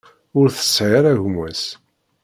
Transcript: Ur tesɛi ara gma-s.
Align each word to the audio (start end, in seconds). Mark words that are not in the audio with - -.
Ur 0.39 0.47
tesɛi 0.55 0.93
ara 0.99 1.21
gma-s. 1.23 1.63